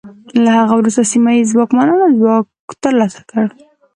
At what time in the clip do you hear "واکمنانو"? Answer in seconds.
1.57-2.15